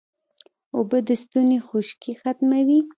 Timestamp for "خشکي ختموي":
1.67-2.79